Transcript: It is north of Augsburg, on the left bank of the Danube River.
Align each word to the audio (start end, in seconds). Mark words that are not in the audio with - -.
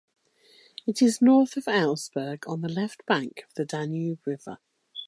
It 0.87 1.03
is 1.03 1.21
north 1.21 1.57
of 1.57 1.67
Augsburg, 1.67 2.45
on 2.49 2.61
the 2.61 2.69
left 2.69 3.05
bank 3.05 3.43
of 3.45 3.53
the 3.53 3.65
Danube 3.65 4.25
River. 4.25 4.57